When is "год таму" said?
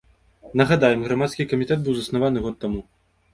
2.49-2.81